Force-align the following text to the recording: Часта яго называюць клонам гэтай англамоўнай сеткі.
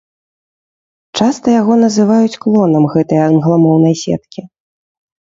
Часта 1.19 1.47
яго 1.61 1.73
называюць 1.85 2.39
клонам 2.45 2.87
гэтай 2.93 3.19
англамоўнай 3.31 3.95
сеткі. 4.05 4.41